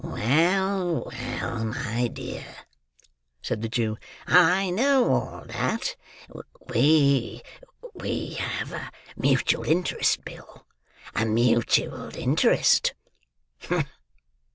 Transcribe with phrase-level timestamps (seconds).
[0.03, 2.55] "Well, well, my dear,"
[3.43, 5.95] said the Jew, "I know all that;
[6.73, 12.95] we—we—have a mutual interest, Bill,—a mutual interest."